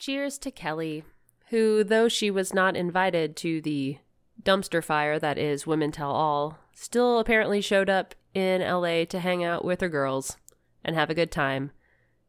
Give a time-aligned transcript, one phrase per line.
[0.00, 1.04] Cheers to Kelly,
[1.50, 3.98] who, though she was not invited to the
[4.42, 9.44] dumpster fire that is Women Tell All, still apparently showed up in LA to hang
[9.44, 10.38] out with her girls
[10.82, 11.70] and have a good time,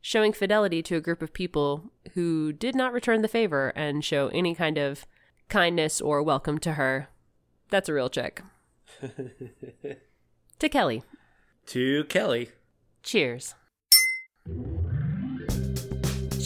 [0.02, 4.28] showing fidelity to a group of people who did not return the favor and show
[4.34, 5.06] any kind of
[5.48, 7.08] kindness or welcome to her.
[7.70, 8.42] That's a real chick.
[10.60, 11.04] to Kelly.
[11.68, 12.50] to Kelly.
[13.02, 13.56] Cheers.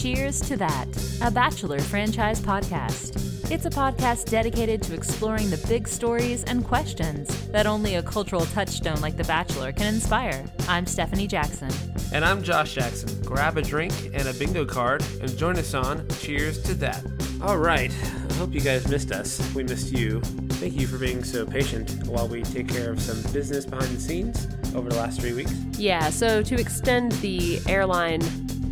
[0.06, 0.86] Cheers to That,
[1.20, 3.50] a Bachelor franchise podcast.
[3.50, 8.46] It's a podcast dedicated to exploring the big stories and questions that only a cultural
[8.46, 10.44] touchstone like The Bachelor can inspire.
[10.68, 11.70] I'm Stephanie Jackson.
[12.12, 13.20] And I'm Josh Jackson.
[13.22, 17.04] Grab a drink and a bingo card and join us on Cheers to That.
[17.42, 17.90] All right.
[18.30, 19.40] I hope you guys missed us.
[19.56, 20.20] We missed you.
[20.20, 24.00] Thank you for being so patient while we take care of some business behind the
[24.00, 25.52] scenes over the last three weeks.
[25.76, 28.22] Yeah, so to extend the airline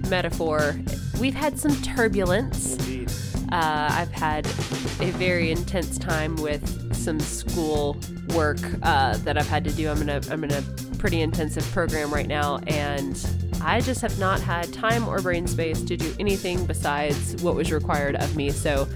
[0.09, 0.77] metaphor,
[1.19, 2.77] we've had some turbulence.
[2.77, 3.11] Indeed.
[3.53, 7.97] Uh, I've had a very intense time with some school
[8.35, 9.89] work uh, that I've had to do.
[9.89, 10.63] I'm in a I'm in a
[10.99, 13.15] pretty intensive program right now, and
[13.61, 17.71] I just have not had time or brain space to do anything besides what was
[17.71, 18.51] required of me.
[18.51, 18.87] So,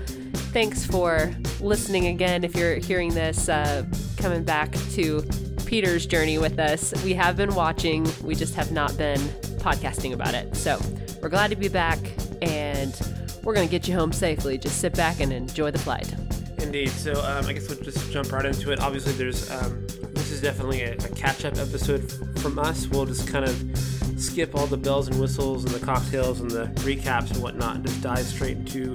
[0.53, 2.45] thanks for listening again.
[2.45, 3.85] If you're hearing this, uh,
[4.17, 5.23] coming back to
[5.67, 8.07] Peter's journey with us, we have been watching.
[8.23, 9.21] We just have not been
[9.61, 10.57] podcasting about it.
[10.57, 10.81] So,
[11.21, 11.99] we're glad to be back
[12.43, 13.01] and
[13.43, 14.59] we're going to get you home safely.
[14.59, 16.13] Just sit back and enjoy the flight.
[16.59, 16.91] Indeed.
[16.91, 18.81] So um, I guess we'll just jump right into it.
[18.81, 22.87] Obviously, there's um, this is definitely a, a catch-up episode from us.
[22.89, 23.79] We'll just kind of
[24.19, 27.87] skip all the bells and whistles and the cocktails and the recaps and whatnot, and
[27.87, 28.95] just dive straight into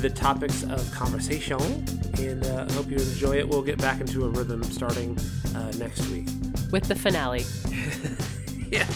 [0.00, 1.60] the topics of conversation.
[2.18, 3.48] And uh, I hope you enjoy it.
[3.48, 5.18] We'll get back into a rhythm starting
[5.56, 6.28] uh, next week.
[6.70, 7.44] With the finale.
[8.70, 8.86] yeah,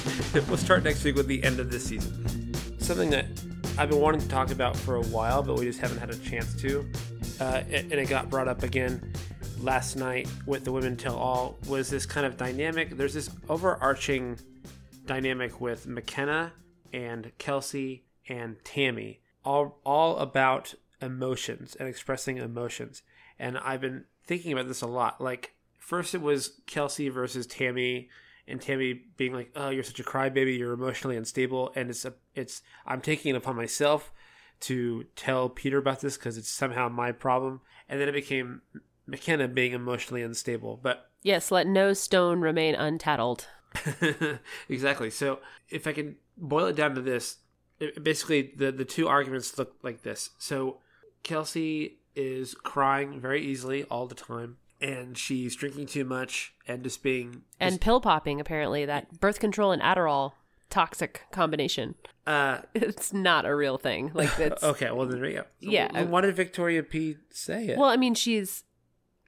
[0.46, 2.43] we'll start next week with the end of this season.
[2.84, 3.24] Something that
[3.78, 6.18] I've been wanting to talk about for a while, but we just haven't had a
[6.18, 6.86] chance to.
[7.40, 9.10] Uh, and it got brought up again
[9.58, 12.90] last night with the Women Tell All was this kind of dynamic.
[12.90, 14.38] There's this overarching
[15.06, 16.50] dynamic with Mykenna
[16.92, 23.02] and Kelsey and Tammy, all all about emotions and expressing emotions.
[23.38, 25.22] And I've been thinking about this a lot.
[25.22, 28.10] Like first, it was Kelsey versus Tammy
[28.46, 30.58] and Tammy being like, "Oh, you're such a crybaby.
[30.58, 34.12] You're emotionally unstable." And it's a, it's I'm taking it upon myself
[34.60, 37.60] to tell Peter about this because it's somehow my problem.
[37.88, 38.62] And then it became
[39.08, 40.78] Mykenna being emotionally unstable.
[40.82, 43.48] But Yes, let no stone remain untattled.
[44.68, 45.10] exactly.
[45.10, 45.40] So
[45.70, 47.38] if I can boil it down to this,
[47.80, 50.30] it, basically the the two arguments look like this.
[50.38, 50.78] So
[51.22, 54.58] Kelsey is crying very easily all the time.
[54.88, 59.72] And she's drinking too much and just being And pill popping, apparently, that birth control
[59.72, 60.32] and Adderall
[60.68, 61.94] toxic combination.
[62.26, 64.10] uh It's not a real thing.
[64.12, 65.42] Like it's Okay, well then yeah.
[65.60, 67.78] Yeah, Well, I- why did Victoria P say it?
[67.78, 68.64] Well, I mean, she's.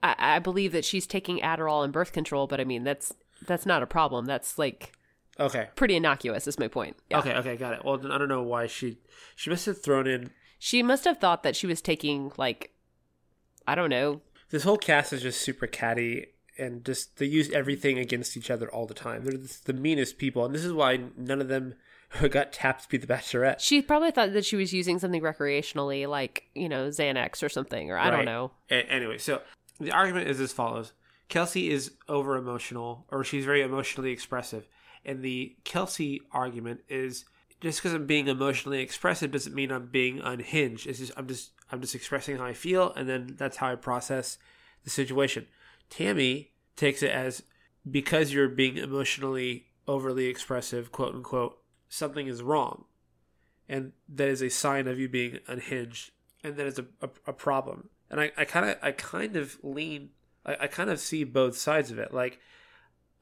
[0.02, 3.14] I, I believe that she's taking Adderall and birth control, but I mean, that's
[3.46, 4.26] that's not a problem.
[4.26, 4.92] That's like
[5.40, 5.68] okay.
[5.74, 6.46] pretty innocuous.
[6.46, 6.96] Is my point.
[7.10, 7.20] Yeah.
[7.20, 7.84] Okay, okay, got it.
[7.84, 8.98] Well, then I don't know why she
[9.34, 12.72] she must have thrown in She must have thought that she was taking like,
[13.66, 14.20] I don't know.
[14.50, 16.26] This whole cast is just super catty
[16.58, 19.24] and just they use everything against each other all the time.
[19.24, 21.74] They're the meanest people, and this is why none of them
[22.30, 23.60] got tapped to be the Bachelorette.
[23.60, 27.90] She probably thought that she was using something recreationally, like you know Xanax or something,
[27.90, 28.52] or I don't know.
[28.70, 29.42] A- anyway, so
[29.80, 30.92] the argument is as follows:
[31.28, 34.66] Kelsey is over emotional, or she's very emotionally expressive,
[35.04, 37.24] and the Kelsey argument is
[37.60, 40.86] just because I'm being emotionally expressive doesn't mean I'm being unhinged.
[40.86, 43.76] It's just I'm just I'm just expressing how I feel, and then that's how I
[43.76, 44.38] process
[44.84, 45.46] the situation.
[45.88, 47.42] Tammy takes it as
[47.88, 51.58] because you're being emotionally overly expressive, quote unquote,
[51.88, 52.84] something is wrong,
[53.68, 56.10] and that is a sign of you being unhinged,
[56.42, 57.88] and that is a, a, a problem.
[58.10, 60.10] And I, kind of I kind of lean
[60.46, 62.14] I, I kind of see both sides of it.
[62.14, 62.38] Like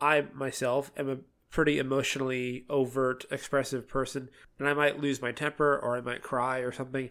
[0.00, 1.18] I myself am a
[1.54, 4.28] pretty emotionally overt, expressive person,
[4.58, 7.08] and I might lose my temper or I might cry or something.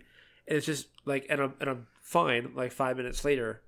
[0.47, 3.62] And it's just like, and I'm and I'm fine like five minutes later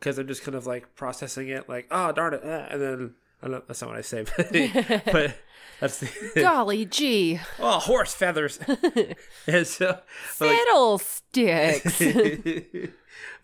[0.00, 3.14] because I'm just kind of like processing it, like oh darn it, ah, and then
[3.42, 4.50] I don't, that's not what I say, but,
[5.12, 5.36] but
[5.80, 6.08] that's the
[6.40, 8.58] Golly gee, oh horse feathers.
[9.46, 10.00] and so
[10.40, 11.98] like, fiddlesticks.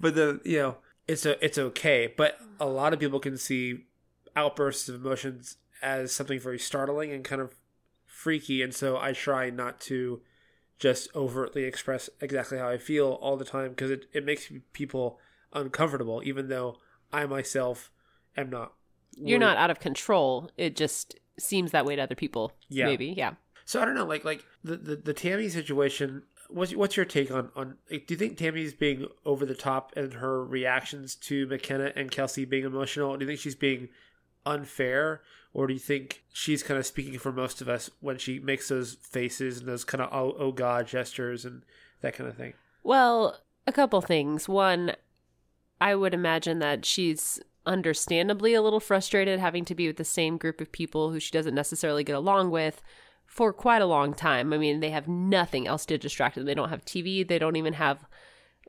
[0.00, 0.76] but the you know
[1.06, 3.84] it's a it's okay but a lot of people can see
[4.34, 7.54] outbursts of emotions as something very startling and kind of
[8.06, 10.20] freaky and so i try not to
[10.78, 15.18] just overtly express exactly how i feel all the time because it, it makes people
[15.52, 16.76] uncomfortable even though
[17.12, 17.90] i myself
[18.36, 18.72] am not
[19.16, 20.50] You're not out of control.
[20.56, 22.52] It just seems that way to other people.
[22.68, 22.86] Yeah.
[22.86, 23.12] Maybe.
[23.16, 23.34] Yeah.
[23.66, 26.22] So I don't know, like like the the, the Tammy situation.
[26.48, 27.76] What's what's your take on on?
[27.90, 32.10] Like, do you think Tammy's being over the top in her reactions to Mykenna and
[32.10, 33.14] Kelsey being emotional?
[33.16, 33.88] Do you think she's being
[34.46, 35.20] unfair,
[35.54, 38.68] or do you think she's kind of speaking for most of us when she makes
[38.68, 41.62] those faces and those kind of oh, oh god gestures and
[42.00, 42.54] that kind of thing?
[42.82, 44.48] Well, a couple things.
[44.48, 44.92] One,
[45.80, 50.36] I would imagine that she's understandably a little frustrated having to be with the same
[50.36, 52.82] group of people who she doesn't necessarily get along with
[53.26, 54.52] for quite a long time.
[54.52, 56.44] I mean, they have nothing else to distract them.
[56.44, 57.26] They don't have TV.
[57.26, 58.04] They don't even have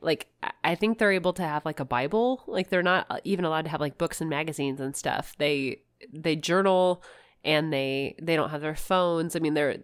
[0.00, 0.28] like
[0.62, 2.42] I think they're able to have like a Bible.
[2.46, 5.34] Like they're not even allowed to have like books and magazines and stuff.
[5.38, 5.82] They
[6.12, 7.02] they journal
[7.44, 9.36] and they they don't have their phones.
[9.36, 9.78] I mean, they're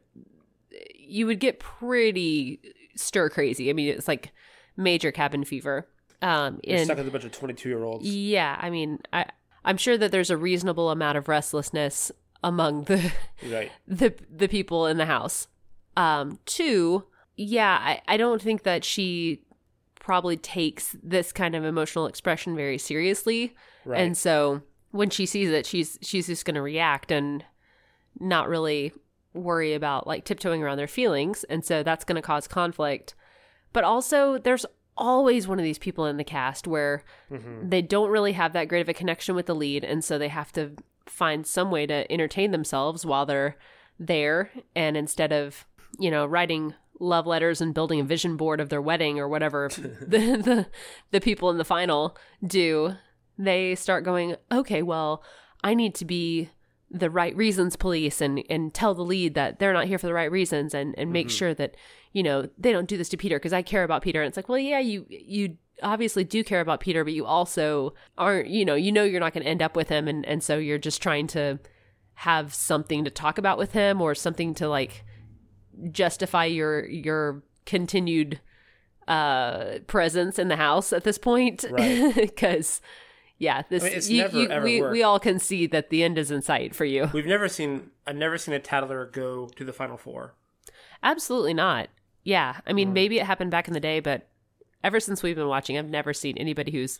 [0.96, 2.60] you would get pretty
[2.96, 3.70] stir crazy.
[3.70, 4.32] I mean, it's like
[4.76, 5.88] major cabin fever.
[6.22, 8.06] Um, You're stuck with a bunch of twenty two year olds.
[8.06, 9.26] yeah, I mean, I
[9.64, 12.12] I'm sure that there's a reasonable amount of restlessness
[12.42, 13.12] among the
[13.50, 13.70] Right.
[13.88, 15.48] the the people in the house.
[15.96, 17.04] Um, two,
[17.36, 19.42] yeah, I, I don't think that she
[19.98, 23.54] probably takes this kind of emotional expression very seriously.
[23.84, 24.00] Right.
[24.00, 27.44] And so when she sees it, she's she's just gonna react and
[28.18, 28.92] not really
[29.32, 31.44] worry about like tiptoeing around their feelings.
[31.44, 33.14] And so that's gonna cause conflict.
[33.72, 34.66] But also there's
[34.96, 37.68] always one of these people in the cast where mm-hmm.
[37.68, 40.28] they don't really have that great of a connection with the lead and so they
[40.28, 40.72] have to
[41.06, 43.56] find some way to entertain themselves while they're
[43.98, 45.66] there and instead of
[45.98, 49.70] you know writing love letters and building a vision board of their wedding or whatever
[49.74, 50.66] the, the
[51.10, 52.16] the people in the final
[52.46, 52.94] do
[53.46, 55.22] they start going okay well
[55.62, 56.50] i need to be
[56.90, 60.14] the right reasons police and and tell the lead that they're not here for the
[60.14, 61.76] right reasons and and make sure that
[62.12, 64.20] you know they don't do this to peter because i care about peter.
[64.20, 67.94] And it's like well yeah you you obviously do care about peter but you also
[68.18, 70.42] aren't you know you know you're not going to end up with him and and
[70.42, 71.58] so you're just trying to
[72.14, 75.04] have something to talk about with him or something to like
[75.90, 78.40] justify your your continued
[79.08, 81.64] uh presence in the house at this point.
[81.70, 82.36] Right.
[83.40, 84.92] yeah this I mean, you, never, you- ever we, worked.
[84.92, 87.90] we all can see that the end is in sight for you We've never seen.
[88.06, 90.34] I've never seen a tattler go to the final four.
[91.02, 91.88] absolutely not
[92.22, 92.74] yeah i Mm.
[92.74, 94.28] mean maybe it happened back in the day but
[94.84, 96.98] ever since we've been watching i've never seen anybody who's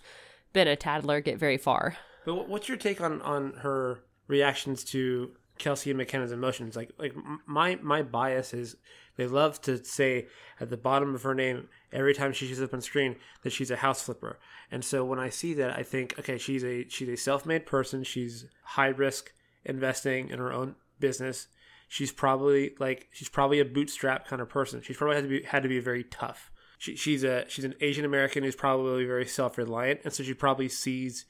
[0.52, 5.30] been a tattler get very far But what's your take on on her reactions to
[5.58, 6.74] Kelsey and Mykenna's emotions?
[6.76, 7.14] Like like
[7.46, 8.76] my my bias is
[9.20, 10.28] they love to say
[10.58, 13.70] at the bottom of her name every time she shows up on screen that she's
[13.70, 14.38] a house flipper.
[14.70, 17.66] And so when I see that, I think okay, she's a she's a self made
[17.66, 18.02] person.
[18.02, 19.30] She's high risk
[19.62, 21.48] investing in her own business.
[21.86, 24.80] She's probably like she's probably a bootstrap kind of person.
[24.80, 26.50] She's probably had to be had to be very tough.
[26.78, 30.32] She, she's a she's an Asian American who's probably very self reliant, and so she
[30.32, 31.26] probably sees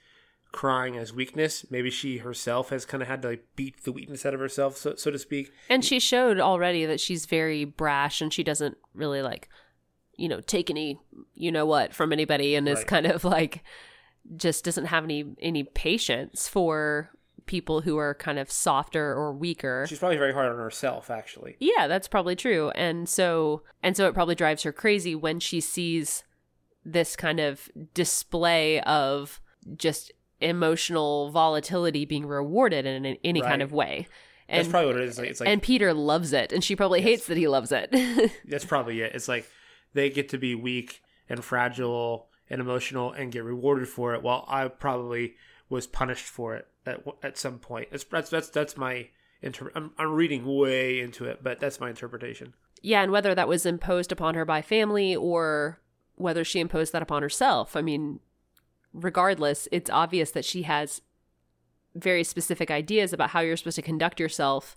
[0.53, 1.65] crying as weakness.
[1.71, 4.77] Maybe she herself has kind of had to like beat the weakness out of herself,
[4.77, 5.53] so so to speak.
[5.69, 9.49] And she showed already that she's very brash and she doesn't really like,
[10.17, 10.99] you know, take any,
[11.35, 13.63] you know what, from anybody and is kind of like
[14.37, 17.11] just doesn't have any any patience for
[17.47, 19.85] people who are kind of softer or weaker.
[19.89, 21.57] She's probably very hard on herself, actually.
[21.59, 22.71] Yeah, that's probably true.
[22.71, 26.23] And so and so it probably drives her crazy when she sees
[26.85, 29.41] this kind of display of
[29.77, 34.07] just emotional volatility being rewarded in any, any kind of way.
[34.49, 35.19] That's And probably what it is.
[35.19, 37.91] Like, it's like and Peter loves it and she probably hates that he loves it.
[38.49, 39.15] that's probably it.
[39.15, 39.49] It's like
[39.95, 44.45] they get to be weak and fragile and emotional and get rewarded for it, while
[44.49, 45.35] I probably
[45.69, 47.89] was punished for it at at some point.
[47.91, 49.09] That's that's that's, that's my
[49.41, 52.55] inter- I'm, I'm reading way into it, but that's my interpretation.
[52.83, 55.81] Yeah, and whether that was imposed upon her by family or
[56.17, 57.77] whether she imposed that upon herself.
[57.77, 58.21] I mean,
[58.93, 61.03] regardless, it's obvious that she has
[61.95, 64.77] very specific ideas about how you're supposed to conduct yourself.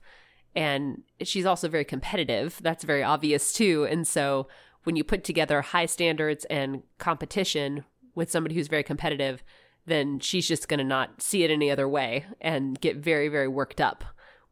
[0.55, 2.60] And she's also very competitive.
[2.62, 3.86] That's very obvious too.
[3.89, 4.48] And so
[4.84, 9.43] when you put together high standards and competition with somebody who's very competitive,
[9.86, 13.48] then she's just going to not see it any other way and get very, very
[13.48, 14.03] worked up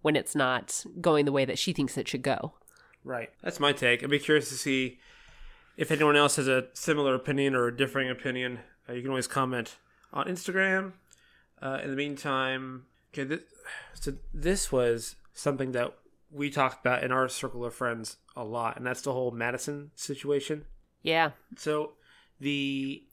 [0.01, 2.53] when it's not going the way that she thinks it should go.
[3.03, 3.29] Right.
[3.41, 4.03] That's my take.
[4.03, 4.99] I'd be curious to see
[5.77, 8.59] if anyone else has a similar opinion or a differing opinion.
[8.87, 9.77] Uh, you can always comment
[10.13, 10.93] on Instagram.
[11.61, 13.41] Uh, in the meantime, okay, this,
[13.93, 15.93] so this was something that
[16.31, 19.91] we talked about in our circle of friends a lot, and that's the whole Madison
[19.95, 20.65] situation.
[21.03, 21.31] Yeah.
[21.57, 21.93] So
[22.39, 23.03] the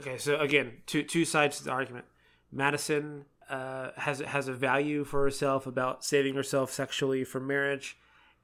[0.00, 2.04] okay, so again, two two sides to the argument.
[2.50, 7.96] Madison uh, has has a value for herself about saving herself sexually from marriage,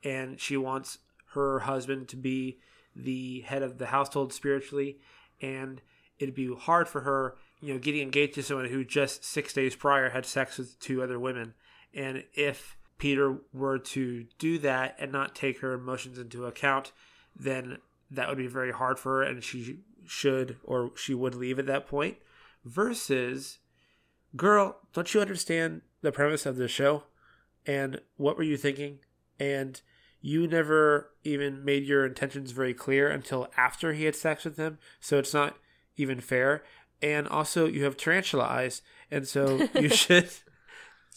[0.02, 0.98] and she wants
[1.34, 2.58] her husband to be
[2.94, 4.98] the head of the household spiritually,
[5.40, 5.80] and
[6.18, 9.74] it'd be hard for her, you know, getting engaged to someone who just six days
[9.74, 11.54] prior had sex with two other women,
[11.92, 16.92] and if Peter were to do that and not take her emotions into account,
[17.34, 17.78] then
[18.10, 21.66] that would be very hard for her and she should or she would leave at
[21.66, 22.16] that point.
[22.64, 23.58] Versus,
[24.36, 27.04] girl, don't you understand the premise of the show?
[27.66, 29.00] And what were you thinking?
[29.38, 29.80] And
[30.26, 34.78] you never even made your intentions very clear until after he had sex with him.
[34.98, 35.58] So it's not
[35.98, 36.64] even fair.
[37.02, 40.30] And also, you have tarantula eyes, and so you should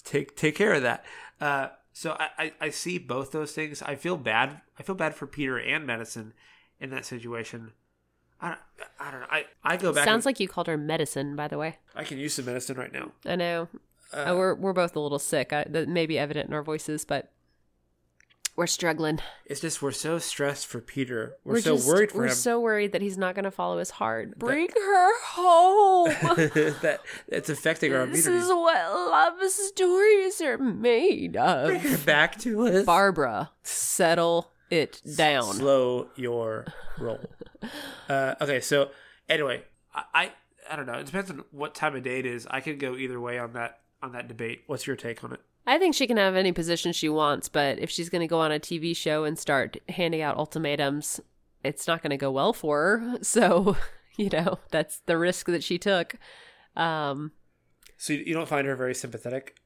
[0.03, 1.05] take take care of that.
[1.39, 3.81] Uh, so I, I, I see both those things.
[3.81, 4.59] I feel bad.
[4.77, 6.33] I feel bad for Peter and Madison
[6.81, 7.71] in that situation.
[8.41, 8.59] I don't,
[8.99, 9.27] I don't know.
[9.31, 10.03] I, I go back.
[10.03, 11.77] Sounds and- like you called her medicine, by the way.
[11.95, 13.13] I can use some medicine right now.
[13.25, 13.69] I know.
[14.13, 15.53] Uh, Uh, we're we're both a little sick.
[15.53, 17.31] I, that may be evident in our voices, but
[18.57, 19.19] we're struggling.
[19.45, 21.35] It's just we're so stressed for Peter.
[21.45, 23.51] We're, We're so just- worried for We're him so worried that he's not going to
[23.51, 24.37] follow his heart.
[24.39, 26.09] Bring her home.
[26.81, 28.45] that it's affecting our this immunity.
[28.45, 31.67] is what love stories are made of.
[31.67, 32.85] Bring her back to us.
[32.85, 35.53] Barbara, settle it down.
[35.53, 36.65] Slow your
[36.99, 37.19] roll.
[38.09, 38.89] uh, okay, so
[39.29, 40.31] anyway, I, I
[40.71, 40.95] I don't know.
[40.95, 42.47] It depends on what time of day it is.
[42.49, 44.63] I could go either way on that on that debate.
[44.65, 45.41] What's your take on it?
[45.67, 48.39] I think she can have any position she wants, but if she's going to go
[48.39, 51.19] on a TV show and start handing out ultimatums,
[51.63, 53.17] it's not going to go well for her.
[53.21, 53.75] So,
[54.17, 56.15] you know, that's the risk that she took.
[56.75, 57.33] Um,
[57.97, 59.57] So you, you don't find her very sympathetic?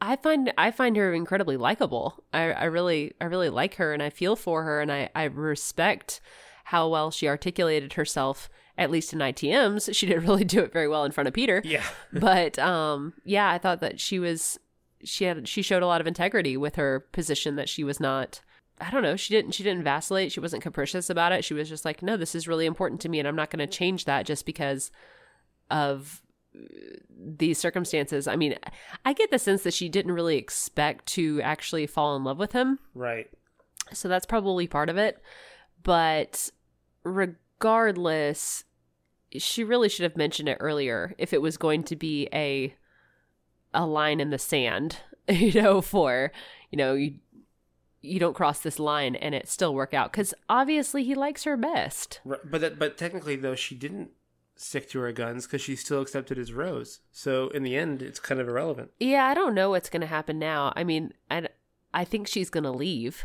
[0.00, 2.24] I find I find her incredibly likable.
[2.32, 5.24] I, I really I really like her and I feel for her and I, I
[5.24, 6.20] respect
[6.64, 9.94] how well she articulated herself, at least in ITMs.
[9.94, 11.62] She didn't really do it very well in front of Peter.
[11.64, 11.84] Yeah.
[12.12, 14.58] but um yeah, I thought that she was
[15.04, 18.40] she had she showed a lot of integrity with her position that she was not
[18.80, 21.44] I don't know, she didn't she didn't vacillate, she wasn't capricious about it.
[21.44, 23.66] She was just like, "No, this is really important to me and I'm not going
[23.66, 24.90] to change that just because
[25.70, 26.22] of
[26.54, 26.60] uh,
[27.16, 28.56] these circumstances." I mean,
[29.04, 32.52] I get the sense that she didn't really expect to actually fall in love with
[32.52, 32.80] him.
[32.94, 33.30] Right.
[33.92, 35.22] So that's probably part of it.
[35.82, 36.50] But
[37.04, 38.64] regardless,
[39.36, 42.74] she really should have mentioned it earlier if it was going to be a
[43.74, 46.32] a line in the sand, you know, for,
[46.70, 47.14] you know, you
[48.00, 51.56] you don't cross this line and it still work out cuz obviously he likes her
[51.56, 52.20] best.
[52.24, 52.38] Right.
[52.44, 54.10] But that, but technically though, she didn't
[54.56, 57.00] stick to her guns because she still accepted his rose.
[57.10, 58.90] So in the end, it's kind of irrelevant.
[59.00, 60.72] Yeah, I don't know what's going to happen now.
[60.76, 61.48] I mean, I
[61.94, 63.24] I think she's going to leave.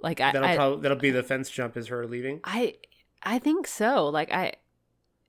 [0.00, 2.40] Like I That'll I, probably that'll be the fence jump is her leaving.
[2.44, 2.76] I
[3.24, 4.08] I think so.
[4.08, 4.54] Like I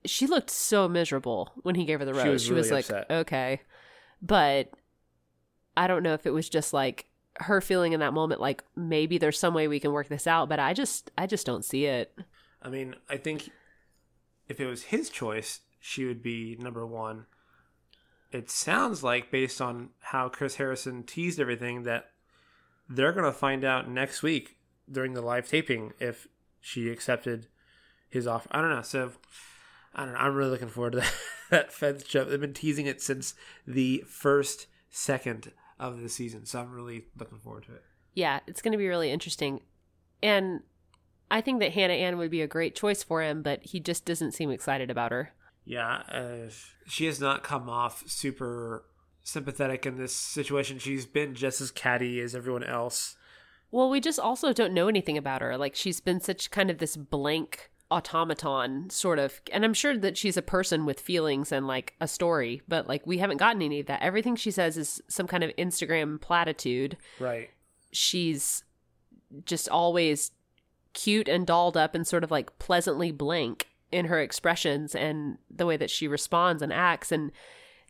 [0.04, 2.28] she looked so miserable when he gave her the She rose.
[2.28, 3.10] was She was, like, upset.
[3.10, 3.60] okay.
[4.22, 4.70] But
[5.76, 9.16] I don't know if it was just like her feeling in that moment like maybe
[9.16, 11.86] there's some way we can work this out, but I just I just don't see
[11.86, 12.16] it.
[12.62, 13.50] I mean, I think
[14.48, 17.26] if it was his choice, she would be number one.
[18.30, 22.10] It sounds like, based on how Chris Harrison teased everything, that
[22.88, 24.56] they're going to find out next week
[24.90, 26.28] during the live taping if
[26.60, 27.48] she accepted
[28.08, 28.48] his offer.
[28.52, 28.82] I don't know.
[28.82, 29.12] So,
[29.94, 30.20] I don't know.
[30.20, 31.12] I'm really looking forward to that,
[31.52, 32.28] that fence jump.
[32.28, 33.34] They've been teasing it since
[33.66, 36.44] the first second of the season.
[36.46, 37.82] So, I'm really looking forward to it.
[38.14, 39.60] Yeah, it's going to be really interesting.
[40.22, 40.60] And
[41.30, 44.04] I think that Hannah Ann would be a great choice for him, but he just
[44.04, 45.32] doesn't seem excited about her.
[45.64, 46.50] Yeah, uh,
[46.86, 48.84] she has not come off super
[49.22, 50.78] sympathetic in this situation.
[50.78, 53.16] She's been just as catty as everyone else.
[53.70, 55.56] Well, we just also don't know anything about her.
[55.56, 60.16] Like she's been such kind of this blank automaton sort of and I'm sure that
[60.16, 63.80] she's a person with feelings and like a story, but like we haven't gotten any
[63.80, 64.02] of that.
[64.02, 66.96] Everything she says is some kind of Instagram platitude.
[67.20, 67.50] Right.
[67.92, 68.64] She's
[69.44, 70.32] just always
[70.94, 75.66] cute and dolled up and sort of like pleasantly blank in her expressions and the
[75.66, 77.30] way that she responds and acts and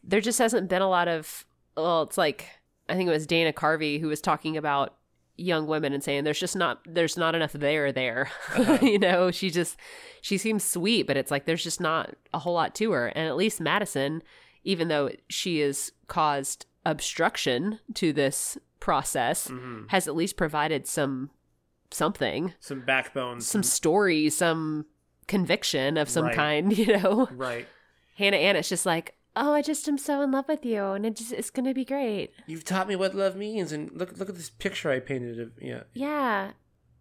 [0.02, 2.48] there just hasn't been a lot of well it's like
[2.88, 4.96] i think it was dana carvey who was talking about
[5.42, 8.30] young women and saying there's just not there's not enough there there
[8.82, 9.76] you know she just
[10.20, 13.26] she seems sweet but it's like there's just not a whole lot to her and
[13.28, 14.22] at least madison
[14.64, 19.88] even though she has caused obstruction to this process Mhm.
[19.90, 21.30] has at least provided some
[21.90, 23.40] something Some backbone.
[23.40, 24.86] some story some
[25.28, 26.34] conviction of some Right.
[26.34, 27.66] kind you know Right.
[28.16, 31.06] hannah ann it's just like oh i just am so in love with you and
[31.06, 34.28] it just it's gonna be great You've taught me what love means, and look look
[34.28, 35.40] at this picture I painted.
[35.40, 35.82] Of, yeah.
[35.94, 36.50] yeah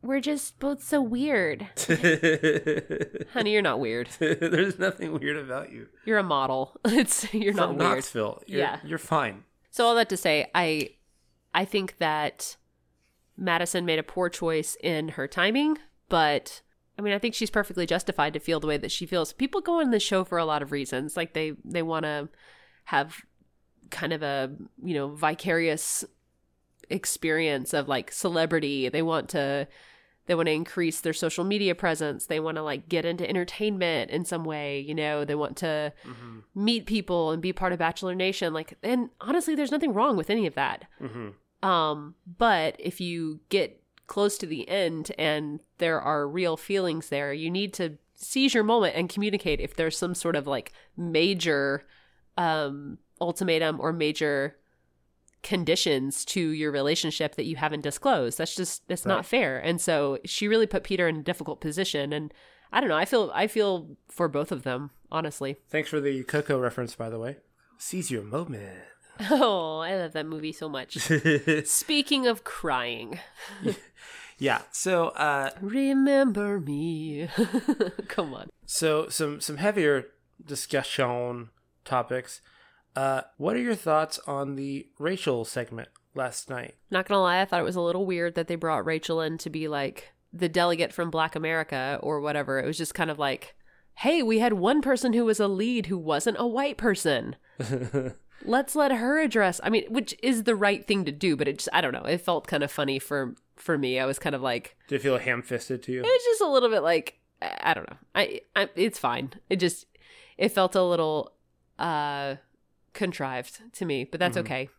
[0.04, 1.68] we're just both so weird
[3.34, 5.88] honey you're not weird There's nothing weird about you.
[6.06, 8.42] you're a model it's you're not From weird Knoxville.
[8.48, 8.80] You're, Yeah.
[8.84, 9.44] You're fine.
[9.70, 10.92] So all that to say, I
[11.54, 12.58] I think that
[13.38, 15.78] Madison made a poor choice in her timing,
[16.10, 16.62] but
[17.02, 19.34] I mean, I think she's perfectly justified to feel the way that she feels.
[19.34, 21.18] People go on the show for a lot of reasons.
[21.18, 22.30] Like they they want to
[22.86, 23.18] have
[23.90, 24.52] kind of a,
[24.84, 26.06] you know, vicarious
[26.90, 28.88] experience of like celebrity.
[28.90, 29.68] They want to
[30.28, 32.28] they want to increase their social media presence.
[32.28, 35.92] They want to like get into entertainment in some way, you know, they want to
[36.06, 36.40] Mm-hmm.
[36.54, 38.54] meet people and be part of Bachelor Nation.
[38.54, 40.86] Like and honestly there's nothing wrong with any of that.
[41.02, 41.68] Mm-hmm.
[41.68, 43.81] Um, but if you get
[44.12, 48.64] close to the end and there are real feelings there, you need to seize your
[48.64, 51.86] moment and communicate if there's some sort of like major
[52.38, 54.58] um ultimatum or major
[55.44, 58.38] conditions to your relationship that you haven't disclosed.
[58.38, 59.16] That's just that's Right.
[59.16, 59.58] not fair.
[59.60, 62.34] And so she really put Peter in a difficult position and
[62.74, 65.56] I don't know, I feel I feel for both of them, honestly.
[65.70, 67.38] Thanks for the Coco reference, by the way.
[67.78, 68.84] Seize your moment.
[69.30, 70.98] Oh, I love that movie so much.
[71.66, 73.20] Speaking of crying,
[74.38, 74.62] yeah.
[74.72, 77.28] So, uh, remember me.
[78.08, 78.50] Come on.
[78.66, 80.08] so some some heavier
[80.44, 81.50] discussion
[81.86, 82.42] topics.
[82.96, 86.76] Uh, what are your thoughts on the Rachel segment last night?
[86.90, 89.38] Not gonna lie, I thought it was a little weird that they brought Rachel in
[89.40, 92.60] to be like the delegate from Black America or whatever.
[92.60, 93.56] It was just kind of like,
[93.96, 97.36] hey, we had one person who was a lead who wasn't a white person.
[98.46, 99.60] Let's let her address.
[99.64, 102.04] I mean, which is the right thing to do, but it just I don't know.
[102.04, 104.00] It felt kind of funny for for me.
[104.00, 106.00] I was kind of like Did it feel ham fisted to you?
[106.00, 107.98] it was just a little bit like I don't know.
[108.16, 109.34] I, I it's fine.
[109.50, 109.86] It just
[110.38, 111.34] it felt a little
[111.80, 112.36] uh
[112.94, 114.42] contrived to me, but that's Mhm.
[114.42, 114.70] okay.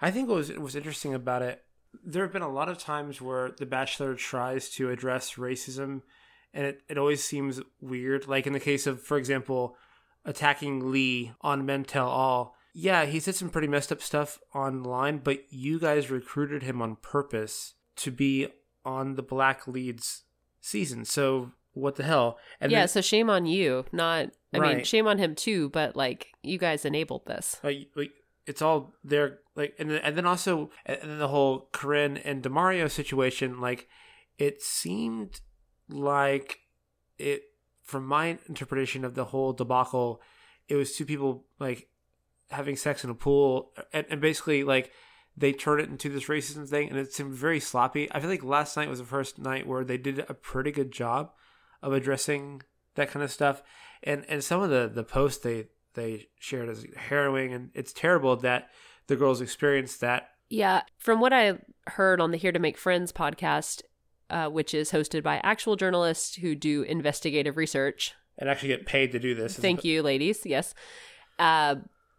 [0.00, 1.62] I think what was was interesting about it.
[2.04, 6.00] There have been a lot of times where The Bachelor tries to address racism,
[6.54, 8.26] and it, it always seems weird.
[8.26, 9.76] Like in the case of, for example,
[10.24, 12.56] attacking Lee on Men Tell All.
[12.72, 16.96] Yeah, he said some pretty messed up stuff online, but you guys recruited him on
[16.96, 18.48] purpose to be
[18.84, 20.22] on the Black Leads
[20.60, 21.04] season.
[21.04, 22.38] So what the hell?
[22.60, 23.84] And yeah, then- so shame on you.
[23.92, 27.58] Not I mean, shame on him too, but like you guys enabled this.
[27.62, 28.10] like, like
[28.46, 32.42] it's all there like and then, and then also and then the whole Corinne and
[32.42, 33.88] Demario situation like
[34.38, 35.40] it seemed
[35.88, 36.60] like
[37.18, 37.42] it
[37.82, 40.20] from my interpretation of the whole debacle
[40.68, 41.88] it was two people like
[42.52, 44.90] having sex in a pool and, and basically like
[45.36, 48.44] they turned it into this racism thing and it seemed very sloppy i feel like
[48.44, 51.30] last night was the first night where they did a pretty good job
[51.82, 52.62] of addressing
[52.94, 53.62] that kind of stuff
[54.02, 58.36] and and some of the the posts they they shared as harrowing and it's terrible
[58.36, 58.68] that
[59.08, 63.10] the girls experienced that Yeah, from what I heard on the Here to Make Friends
[63.12, 63.82] podcast,
[64.30, 68.14] uh, which is hosted by actual journalists who do investigative research.
[68.38, 70.46] and actually get paid to do this Thank you, ladies.
[70.46, 70.72] Yes.
[71.38, 71.76] Uh,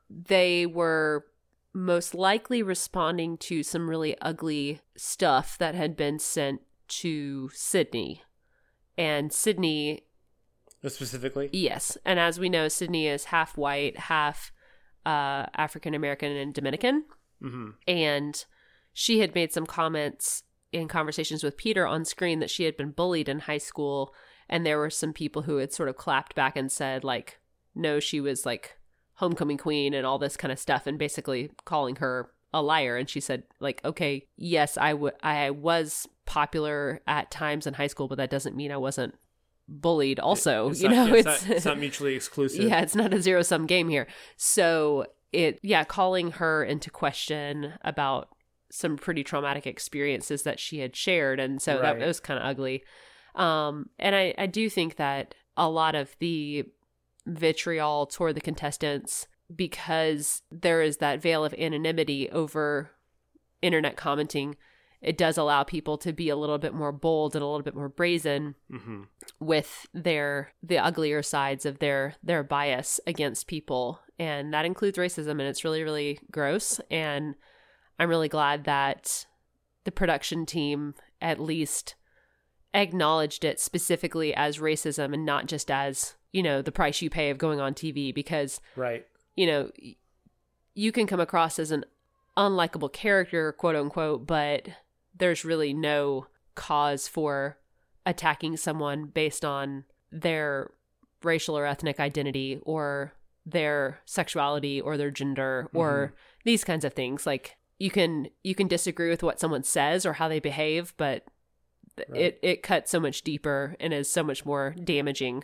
[0.10, 1.26] they were
[1.74, 8.22] most likely responding to some really ugly stuff that had been sent to Sydney.
[8.98, 10.04] And Sydney
[10.88, 11.50] specifically?
[11.52, 14.52] Yes, and as we know, Sydney is half white, half
[15.06, 17.06] uh, African American and Dominican,
[17.42, 18.46] hmm and
[18.94, 22.92] she had made some comments in conversations with Peter on screen that she had been
[22.92, 24.14] bullied in high school,
[24.50, 27.40] and there were some people who had sort of clapped back and said like,
[27.74, 28.78] no, she was like
[29.16, 32.98] homecoming queen and all this kind of stuff, and basically calling her a liar.
[32.98, 38.08] And she said like, okay, yes, I I was popular at times in high school,
[38.08, 39.16] but that doesn't mean I wasn't
[39.70, 42.96] bullied also it's you not, know it's, it's not, it's not mutually exclusive yeah it's
[42.96, 48.28] not a zero sum game here so it yeah calling her into question about
[48.70, 51.98] some pretty traumatic experiences that she had shared and so Right.
[51.98, 52.84] that was kind of ugly
[53.36, 56.66] um and i i do think that a lot of the
[57.26, 62.92] vitriol toward the contestants because there is that veil of anonymity over
[63.62, 64.56] internet commenting.
[65.02, 67.76] It does allow people to be a little bit more bold and a little bit
[67.76, 69.04] more brazen hmm
[69.40, 74.00] with their the uglier sides of their their bias against people.
[74.18, 76.80] And that includes racism and it's really really gross.
[76.90, 77.36] And
[78.00, 79.26] i'm really glad that
[79.84, 81.96] the production team at least
[82.74, 87.30] acknowledged it specifically as racism and not just as you know the price you pay
[87.30, 89.08] of going on tv because right.
[89.36, 89.72] you know
[90.74, 91.86] you can come across as an
[92.36, 94.68] unlikable character quote unquote but
[95.16, 97.58] there's really no cause for
[98.06, 100.72] attacking someone based on their
[101.24, 103.14] racial or ethnic identity or
[103.46, 106.16] their sexuality or their gender or mm-hmm.
[106.46, 107.26] these kinds of things.
[107.26, 111.26] Like you can you can disagree with what someone says or how they behave but
[112.10, 112.22] Right.
[112.22, 115.44] it it cuts so much deeper and is so much more damaging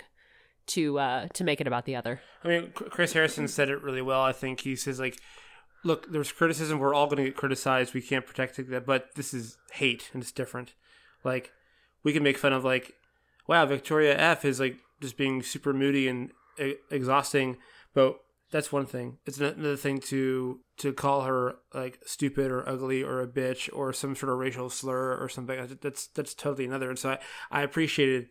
[0.69, 4.01] to uh to make it about the other I mean, Chris Harrison said it really
[4.01, 4.21] well.
[4.21, 5.19] I think he says like,
[5.84, 6.79] "Look, there's criticism.
[6.79, 7.93] We're all going to get criticized.
[7.93, 10.73] We can't protect that, but this is hate, and it's different.
[11.23, 11.51] Like,
[12.03, 12.93] we can make fun of like,
[13.45, 17.58] wow, Victoria F is like just being super moody and e- exhausting,
[17.93, 18.19] but
[18.51, 19.17] that's one thing.
[19.25, 23.91] It's another thing to to call her like stupid or ugly or a bitch or
[23.91, 25.77] some sort of racial slur or something.
[25.82, 26.89] That's that's totally another.
[26.89, 27.19] And so I,
[27.51, 28.29] I appreciated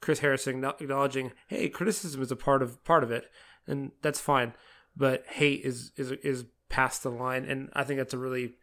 [0.00, 3.30] Chris Harrison acknowledging, hey, criticism is a part of part of it,
[3.66, 4.54] and that's fine.
[4.96, 8.54] But hate is is is past the line, and I think that's a really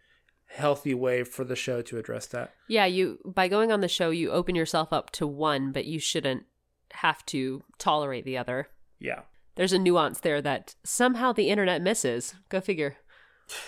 [0.48, 2.54] healthy way for the show to address that.
[2.68, 6.00] Yeah, you by going on the show, you open yourself up to one, but you
[6.00, 6.44] shouldn't
[6.92, 8.70] have to tolerate the other.
[9.00, 9.22] Yeah.
[9.56, 12.36] There's a nuance there that somehow the internet misses.
[12.50, 12.96] Go figure.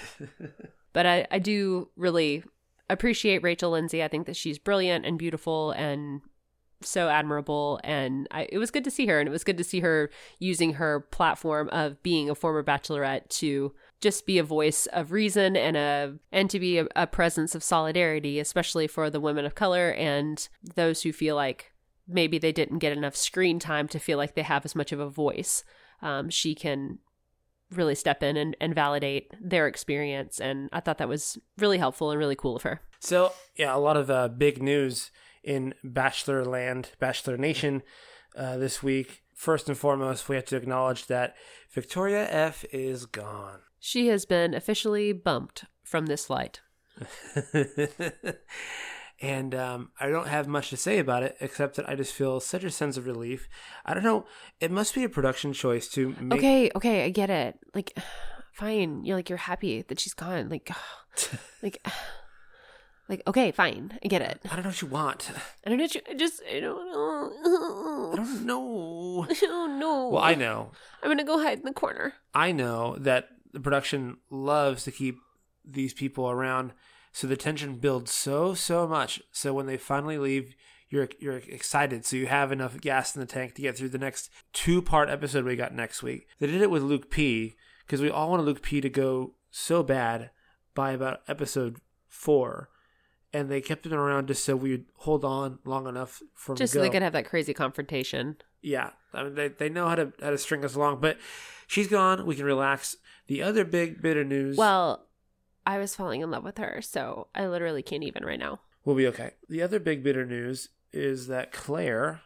[0.94, 2.44] but I, I do really
[2.90, 4.04] appreciate Rachel Lindsay.
[4.04, 6.22] I think that she's brilliant and beautiful and
[6.86, 9.64] so admirable and I, it was good to see her and it was good to
[9.64, 14.86] see her using her platform of being a former bachelorette to just be a voice
[14.88, 19.20] of reason and a and to be a, a presence of solidarity especially for the
[19.20, 21.72] women of color and those who feel like
[22.08, 25.00] maybe they didn't get enough screen time to feel like they have as much of
[25.00, 25.64] a voice.
[26.02, 27.00] Um, she can
[27.72, 32.12] really step in and, and validate their experience and i thought that was really helpful
[32.12, 32.80] and really cool of her.
[33.00, 35.12] So yeah a lot of uh, big news
[35.46, 37.84] in Bachelor Land, Bachelor Nation
[38.36, 39.22] uh, this week.
[39.34, 41.36] First and foremost, we have to acknowledge that
[41.72, 43.60] Victoria F is gone.
[43.80, 46.62] She has been officially bumped from this flight.
[49.22, 52.40] and um, I don't have much to say about it except that I just feel
[52.40, 53.48] such a sense of relief.
[53.86, 54.26] I don't know.
[54.60, 56.40] It must be a production choice to make.
[56.40, 57.60] Okay, okay, I get it.
[57.74, 57.98] Like,
[58.54, 59.04] fine.
[59.04, 60.50] You're like you're happy that she's gone.
[60.50, 60.72] Like,
[61.62, 61.86] like.
[63.08, 64.42] Like, okay, fine, I get it.
[64.50, 65.30] I don't know what you want.
[65.66, 65.84] I don't know.
[65.84, 68.12] What you, I just, I don't know.
[68.14, 69.28] I don't know.
[69.30, 70.10] I don't know.
[70.10, 70.72] Well, I know.
[71.04, 72.14] I'm gonna go hide in the corner.
[72.34, 75.18] I know that the production loves to keep
[75.64, 76.74] these people around,
[77.12, 79.22] so the tension builds so so much.
[79.32, 80.56] So when they finally leave,
[80.90, 82.06] you're you're excited.
[82.06, 85.10] So you have enough gas in the tank to get through the next two part
[85.12, 86.28] episode we got next week.
[86.40, 89.84] They did it with Luke P because we all wanted Luke P to go so
[89.84, 90.32] bad
[90.74, 92.70] by about episode four
[93.36, 96.80] and they kept him around just so we'd hold on long enough for just so
[96.80, 98.38] they could have that crazy confrontation.
[98.62, 101.18] Yeah, I mean they they know how to how to string us along, but
[101.68, 102.26] she's gone.
[102.26, 102.96] We can relax.
[103.28, 104.56] The other big bit of news.
[104.56, 105.08] Well,
[105.66, 108.62] I was falling in love with her, so I literally can't even right now.
[108.86, 109.32] We'll be okay.
[109.50, 112.22] The other big bit of news is that Clare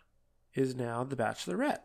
[0.53, 1.79] is now the Bachelorette.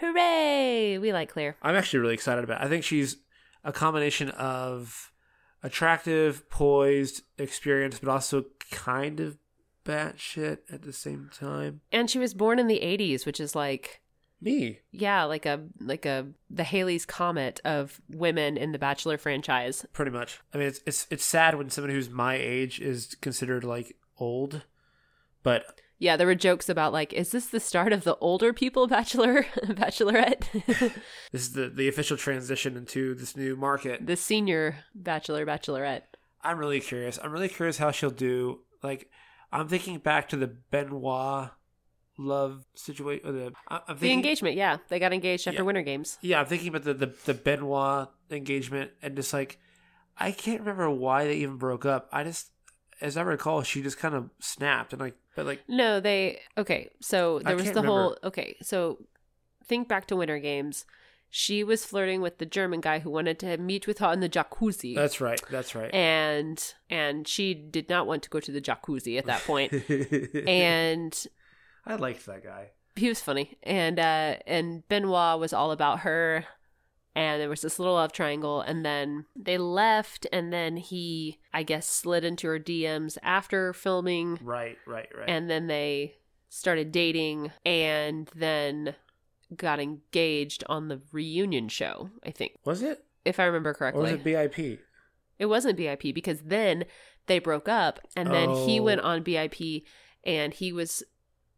[0.00, 0.98] Hooray!
[0.98, 1.56] We like Clare.
[1.62, 2.60] I'm actually really excited about.
[2.60, 2.66] It.
[2.66, 3.16] I think she's
[3.64, 5.11] a combination of
[5.62, 9.38] attractive, poised, experienced, but also kind of
[9.84, 11.80] batshit at the same time.
[11.90, 14.02] And she was born in the '80s, which is like
[14.40, 14.80] me.
[14.90, 19.86] Yeah, like a like a the Halley's comet of women in the Bachelor franchise.
[19.92, 20.40] Pretty much.
[20.52, 24.62] I mean, it's it's it's sad when someone who's my age is considered like old,
[25.42, 28.86] but yeah, there were jokes about like, is this the start of the older people
[28.88, 30.50] bachelor bachelorette?
[31.30, 34.04] this is the the official transition into this new market.
[34.04, 36.02] The senior bachelor bachelorette.
[36.42, 37.20] I'm really curious.
[37.22, 38.62] I'm really curious how she'll do.
[38.82, 39.10] Like,
[39.52, 41.50] I'm thinking back to the Benoit
[42.18, 43.24] love situation.
[43.24, 46.18] The, thinking, the engagement, yeah, they got engaged after yeah, Winter Games.
[46.20, 49.60] Yeah, I'm thinking about the, the the Benoit engagement and just like,
[50.18, 52.08] I can't remember why they even broke up.
[52.10, 52.50] I just,
[53.00, 56.90] as I recall, she just kind of snapped and like but like No, they okay.
[57.00, 57.88] So there I was the remember.
[57.88, 58.98] whole okay, so
[59.64, 60.84] think back to Winter Games.
[61.34, 64.28] She was flirting with the German guy who wanted to meet with her in the
[64.28, 64.94] jacuzzi.
[64.94, 65.40] That's right.
[65.50, 65.92] That's right.
[65.94, 69.72] And and she did not want to go to the jacuzzi at that point.
[70.46, 71.26] and
[71.86, 72.72] I liked that guy.
[72.96, 73.56] He was funny.
[73.62, 76.44] And uh and Benoit was all about her
[77.14, 81.62] and there was this little love triangle and then they left and then he i
[81.62, 84.38] guess slid into her dms after filming.
[84.42, 85.28] Right right right.
[85.28, 86.16] And then they
[86.48, 88.94] started dating and then
[89.56, 92.54] got engaged on the reunion show i think.
[92.64, 93.04] Was it?
[93.24, 94.80] If i remember correctly or was it bip
[95.38, 96.84] it wasn't bip because then
[97.26, 98.66] they broke up and then oh.
[98.66, 99.54] he went on bip
[100.24, 101.02] and he was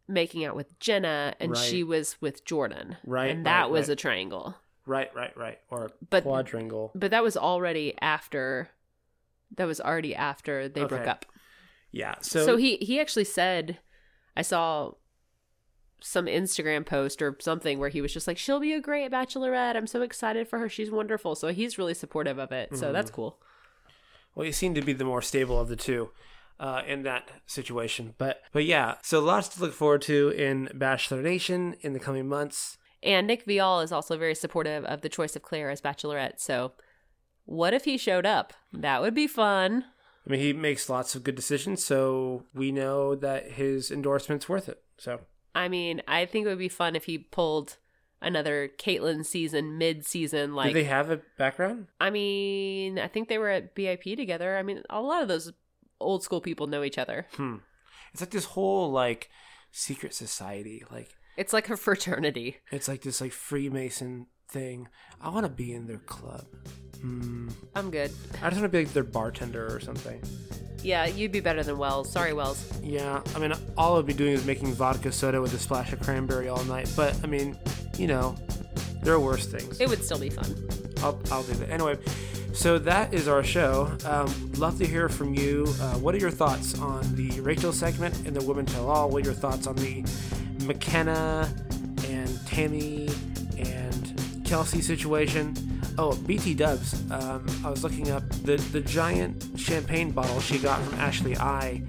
[0.07, 1.59] making out with jenna and right.
[1.59, 2.97] she was with jordan.
[3.05, 3.93] Right and that right, was right.
[3.93, 4.55] a triangle
[4.85, 5.59] Right, right, right.
[5.69, 6.91] Or but, quadrangle.
[6.93, 8.69] But that was already after.
[9.55, 10.95] That was already after they okay.
[10.95, 11.25] broke up.
[11.91, 12.15] Yeah.
[12.21, 13.79] So so he he actually said,
[14.35, 14.91] I saw
[16.01, 19.75] some Instagram post or something where he was just like, "She'll be a great bachelorette.
[19.75, 20.69] I'm so excited for her.
[20.69, 22.75] She's wonderful." So he's really supportive of it.
[22.75, 22.93] So mm-hmm.
[22.93, 23.39] that's cool.
[24.35, 26.11] Well, he seemed to be the more stable of the two
[26.59, 28.13] uh, in that situation.
[28.17, 32.27] But but yeah, so lots to look forward to in Bachelor Nation in the coming
[32.27, 32.77] months.
[33.05, 36.39] And Nick Viall is also very supportive of the choice of Clare as Bachelorette.
[36.39, 36.73] So,
[37.45, 38.53] what if he showed up?
[38.73, 39.85] That would be fun.
[40.27, 44.67] I mean, he makes lots of good decisions, so we know that his endorsement's worth
[44.67, 44.81] it.
[44.97, 45.21] So,
[45.53, 47.77] I mean, I think it would be fun if he pulled
[48.21, 50.55] another Kaitlyn season, mid season.
[50.55, 51.87] Like, Do they have a background?
[52.01, 54.57] I mean, I think they were at BIP together.
[54.57, 55.53] I mean, a lot of those
[55.99, 57.27] old school people know each other.
[57.35, 57.57] Hmm.
[58.11, 59.29] It's like this whole like
[59.71, 60.83] secret society.
[60.89, 62.57] Like It's like a fraternity.
[62.71, 64.87] it's like this like Freemason thing.
[65.21, 66.45] I want to be in their club.
[67.01, 67.49] Hmm.
[67.75, 68.11] I'm good.
[68.41, 70.21] I just want to be like their bartender or something.
[70.81, 72.11] Yeah, you'd be better than Wells.
[72.11, 72.71] Sorry, Wells.
[72.83, 75.99] Yeah, I mean, all I'd be doing is making vodka soda with a splash of
[75.99, 76.91] cranberry all night.
[76.95, 77.57] But I mean,
[77.97, 78.35] you know,
[79.01, 79.81] there are worse things.
[79.81, 80.55] It would still be fun.
[80.99, 81.69] I'll, I'll do that.
[81.71, 81.97] Anyway,
[82.53, 83.91] so that is our show.
[84.05, 85.65] Um, love to hear from you.
[85.81, 89.09] Uh, what are your thoughts on the Rachel segment and the Women Tell All?
[89.09, 90.03] What are your thoughts on the
[90.65, 91.49] Mykenna
[92.09, 93.09] and Tammy
[93.57, 95.55] and Kelsey situation?
[95.97, 97.09] Oh, BT Dubs.
[97.11, 101.83] Um, I was looking up the, the giant champagne bottle she got from Ashley I.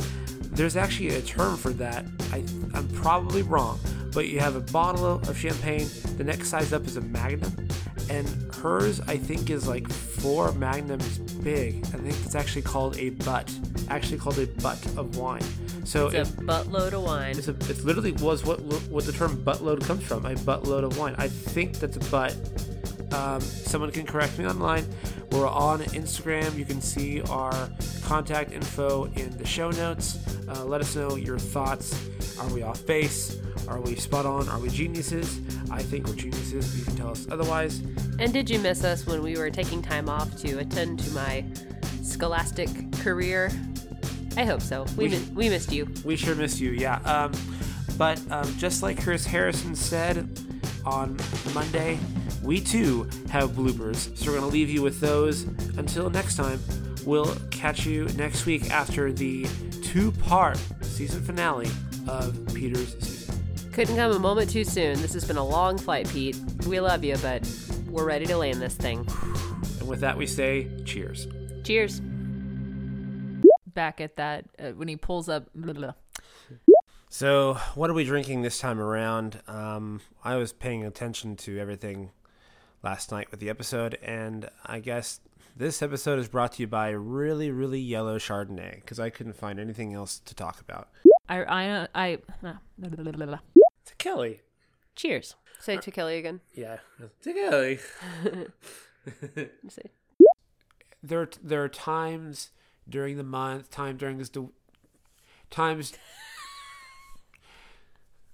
[0.53, 2.05] There's actually a term for that.
[2.33, 3.81] I, I'm probably wrong,
[4.13, 5.89] but you have a bottle of champagne.
[6.17, 7.69] The next size up is a Magnum,
[8.09, 11.85] and hers I think is like four Magnums big.
[11.87, 13.53] I think it's actually called a butt.
[13.89, 15.43] Actually called a butt of wine.
[15.87, 17.39] So It's it- a buttload of wine.
[17.39, 20.99] it's, a, it's literally was what what the term buttload comes from a buttload of
[20.99, 21.15] wine.
[21.17, 22.35] I think that's a butt.
[23.13, 24.85] Um, someone can correct me online.
[25.31, 26.57] We're on Instagram.
[26.59, 27.71] You can see our
[28.05, 30.19] contact info in the show notes.
[30.49, 31.95] Uh, let us know your thoughts.
[32.41, 33.39] Are we off base?
[33.69, 34.49] Are we spot on?
[34.49, 35.41] Are we geniuses?
[35.71, 36.79] I think we're geniuses.
[36.79, 37.79] You can tell us otherwise.
[38.19, 41.45] And did you miss us when we were taking time off to attend to my
[42.03, 42.69] scholastic
[42.99, 43.51] career?
[44.37, 44.85] I hope so.
[44.97, 45.89] We, We- mi- we missed you.
[46.05, 46.97] We sure miss you, yeah.
[47.01, 47.33] Um,
[47.97, 50.29] but um, just like Chris Harrison said
[50.85, 51.17] on
[51.55, 51.99] Monday,
[52.43, 54.17] we too have bloopers.
[54.17, 55.43] So we're going to leave you with those.
[55.79, 56.61] Until next time,
[57.05, 59.47] we'll catch you next week after the
[59.83, 61.69] two part season finale
[62.07, 63.35] of Peter's season.
[63.73, 65.01] Couldn't come a moment too soon.
[65.03, 66.37] This has been a long flight, Pete.
[66.67, 67.49] We love you, but
[67.89, 69.07] we're ready to land this thing.
[69.81, 71.27] And with that, we say cheers.
[71.65, 72.01] Cheers.
[73.77, 75.51] Back at that, uh, when he pulls up.
[75.55, 75.93] Blah, blah.
[77.11, 79.43] So, what are we drinking this time around?
[79.47, 82.11] Um, I was paying attention to everything
[82.83, 85.21] last night with the episode, and I guess
[85.55, 89.61] this episode is brought to you by really, really yellow Chardonnay because I couldn't find
[89.61, 90.89] anything else to talk about.
[91.29, 93.39] I, I, I, uh, blah, blah, blah, blah.
[93.85, 94.41] To Kelly.
[94.95, 95.37] Cheers.
[95.61, 96.41] Say to Kelly again.
[96.55, 96.79] Yeah.
[97.23, 97.79] To Kelly.
[99.69, 99.91] Say-
[101.03, 102.51] There, there are times
[102.89, 104.31] during the month, time during this,
[105.51, 105.93] times.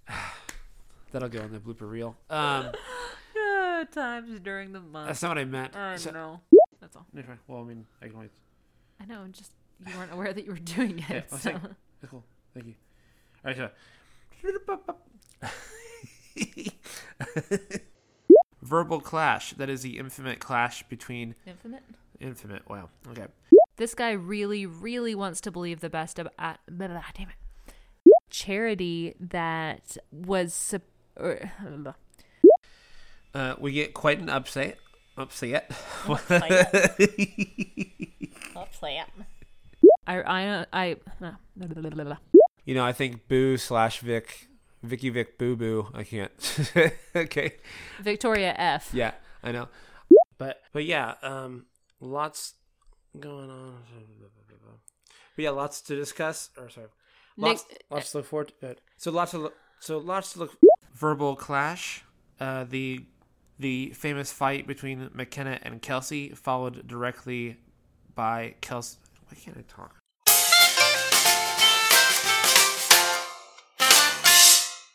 [1.12, 2.16] That'll go on the blooper reel.
[2.30, 2.72] Um,
[3.36, 5.08] Uh, times during the month.
[5.08, 5.76] that's not what I meant.
[5.76, 6.40] I So- know.
[6.80, 7.06] That's all.
[7.16, 8.30] Okay, Well, I mean, I can always.
[9.00, 9.24] I know.
[9.30, 9.52] Just
[9.86, 11.26] you weren't aware that you were doing it.
[11.30, 11.50] Yeah, so.
[11.52, 11.60] take-
[12.10, 12.24] Cool.
[12.54, 12.74] Thank you.
[13.44, 13.70] All right, so.
[18.62, 19.52] Verbal clash.
[19.54, 21.82] That is the infinite clash between Infinite.
[22.20, 22.68] Infinite.
[22.68, 22.88] Wow.
[23.10, 23.26] Okay.
[23.76, 26.28] This guy really, really wants to believe the best of.
[26.38, 27.74] Uh, blah, blah, damn it.
[28.30, 30.54] Charity that was.
[30.54, 30.82] sup-
[31.16, 31.50] Or.
[33.34, 34.76] Uh, we get quite an upset.
[35.16, 35.70] Upset.
[36.06, 36.98] Upset.
[40.06, 40.92] I, I, I.
[40.92, 42.16] uh, blah, blah, blah, blah, blah.
[42.66, 44.48] you know, I think Boo slash Vic,
[44.82, 45.88] Vicky Vic Boo Boo.
[45.94, 46.30] I can't.
[47.16, 47.54] okay.
[48.02, 48.90] Victoria F.
[48.92, 49.68] Yeah, I know.
[50.36, 51.64] But but yeah, um,
[52.00, 52.54] lots
[53.18, 53.82] going on.
[55.36, 56.50] But yeah, lots to discuss.
[56.58, 56.88] Or sorry,
[57.36, 58.76] lots Nick- lots to look forward to.
[58.98, 59.54] So lots to look.
[59.80, 60.56] So lots to look.
[60.94, 62.04] Verbal clash.
[62.38, 63.04] Uh, the
[63.58, 67.58] the famous fight between Mykenna and Kelsey, followed directly
[68.14, 68.98] by Kelsey.
[69.28, 70.01] Why can't I talk?